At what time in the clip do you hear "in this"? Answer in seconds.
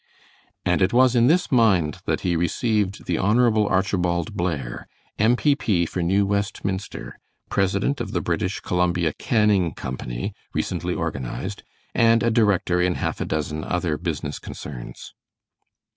1.15-1.51